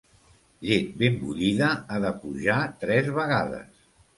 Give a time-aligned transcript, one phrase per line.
[0.69, 3.89] Llet ben bullida ha de pujar tres vegades.